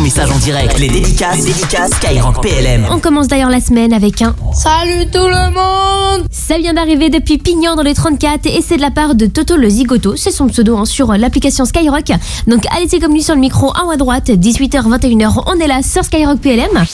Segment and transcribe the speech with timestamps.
[0.00, 0.78] ton message en direct.
[0.78, 2.86] Les dédicaces, les dédicaces Skyrock PLM.
[2.90, 7.36] On commence d'ailleurs la semaine avec un Salut tout le monde Ça vient d'arriver depuis
[7.36, 10.46] Pignan dans les 34 et c'est de la part de Toto le Zigoto, c'est son
[10.46, 12.12] pseudo hein, sur l'application Skyrock.
[12.46, 15.60] Donc allez c'est comme lui sur le micro en haut à droite, 18h 21h, on
[15.60, 16.84] est là sur Skyrock PLM.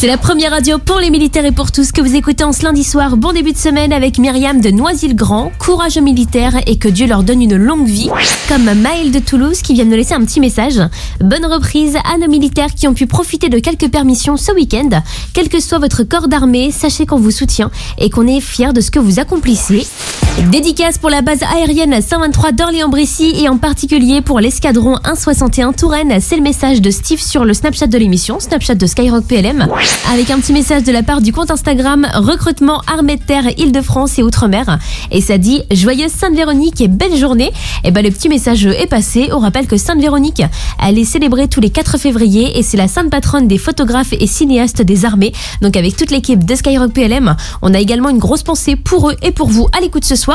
[0.00, 2.62] C'est la première radio pour les militaires et pour tous que vous écoutez en ce
[2.62, 3.16] lundi soir.
[3.16, 5.50] Bon début de semaine avec Myriam de Noisy-le-Grand.
[5.58, 8.08] Courage aux militaires et que Dieu leur donne une longue vie.
[8.46, 10.80] Comme Maël de Toulouse qui vient de nous laisser un petit message.
[11.18, 15.02] Bonne reprise à nos militaires qui ont pu profiter de quelques permissions ce week-end.
[15.34, 18.80] Quel que soit votre corps d'armée, sachez qu'on vous soutient et qu'on est fiers de
[18.80, 19.84] ce que vous accomplissez.
[20.46, 26.20] Dédicace pour la base aérienne 123 d'Orléans-Brécy et en particulier pour l'escadron 161 Touraine.
[26.20, 29.66] C'est le message de Steve sur le Snapchat de l'émission, Snapchat de Skyrock PLM.
[30.10, 34.18] Avec un petit message de la part du compte Instagram recrutement armée de terre Île-de-France
[34.20, 34.78] et Outre-mer.
[35.10, 37.50] Et ça dit joyeuse Sainte-Véronique et belle journée.
[37.84, 39.30] Et ben le petit message est passé.
[39.32, 40.42] On rappelle que Sainte-Véronique,
[40.82, 44.26] elle est célébrée tous les 4 février et c'est la sainte patronne des photographes et
[44.28, 45.32] cinéastes des armées.
[45.62, 49.16] Donc avec toute l'équipe de Skyrock PLM, on a également une grosse pensée pour eux
[49.20, 50.27] et pour vous à l'écoute ce soir.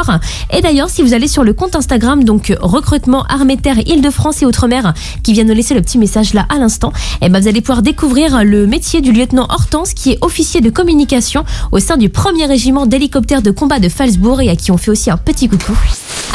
[0.52, 4.46] Et d'ailleurs, si vous allez sur le compte Instagram, donc recrutement armée terre Île-de-France et
[4.46, 7.62] Outre-mer, qui vient de laisser le petit message là à l'instant, et ben vous allez
[7.62, 12.10] pouvoir découvrir le métier du lieutenant Hortense, qui est officier de communication au sein du
[12.10, 15.48] premier régiment d'hélicoptères de combat de Falsbourg et à qui on fait aussi un petit
[15.48, 15.74] coucou.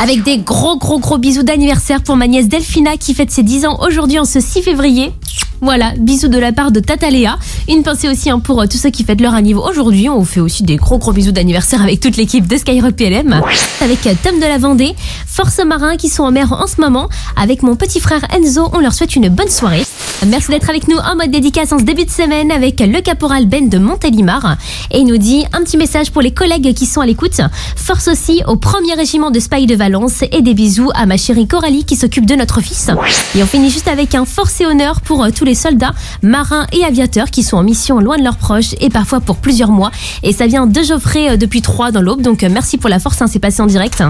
[0.00, 3.66] Avec des gros gros gros bisous d'anniversaire pour ma nièce Delphina qui fête ses 10
[3.66, 5.12] ans aujourd'hui en ce 6 février.
[5.60, 7.38] Voilà, bisous de la part de Tata Léa.
[7.68, 10.08] Une pensée aussi hein, pour euh, tous ceux qui fêtent leur anniversaire aujourd'hui.
[10.08, 13.40] On vous fait aussi des gros gros bisous d'anniversaire avec toute l'équipe de Skyrock PLM.
[13.80, 14.94] Avec euh, Tom de la Vendée,
[15.26, 17.08] Force Marin qui sont en mer en ce moment.
[17.36, 19.84] Avec mon petit frère Enzo, on leur souhaite une bonne soirée.
[20.26, 23.46] Merci d'être avec nous en mode dédicace en ce début de semaine avec le caporal
[23.46, 24.56] Ben de Montélimar.
[24.90, 27.40] Et il nous dit un petit message pour les collègues qui sont à l'écoute.
[27.76, 31.46] Force aussi au premier régiment de Spy de Valence et des bisous à ma chérie
[31.46, 32.90] Coralie qui s'occupe de notre fils.
[33.36, 36.66] Et on finit juste avec un force et honneur pour euh, tous les soldats, marins
[36.72, 39.92] et aviateurs qui sont en mission loin de leurs proches et parfois pour plusieurs mois.
[40.24, 42.22] Et ça vient de Geoffrey euh, depuis 3 dans l'aube.
[42.22, 44.02] Donc euh, merci pour la force, hein, c'est passé en direct.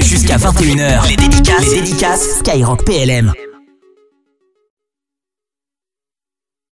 [0.00, 3.32] Jusqu'à 21h, les dédicaces, les dédicaces Skyrock PLM.